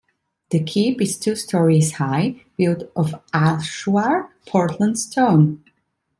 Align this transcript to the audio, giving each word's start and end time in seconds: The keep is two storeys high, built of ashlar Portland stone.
The 0.49 0.63
keep 0.63 0.99
is 0.99 1.19
two 1.19 1.35
storeys 1.35 1.91
high, 1.91 2.41
built 2.57 2.89
of 2.95 3.13
ashlar 3.35 4.29
Portland 4.47 4.97
stone. 4.97 5.63